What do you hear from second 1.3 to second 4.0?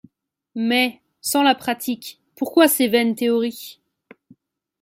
la pratique, pourquoi ces vaines théories?